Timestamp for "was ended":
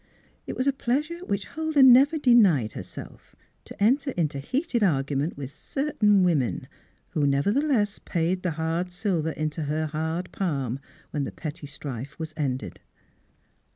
12.17-12.79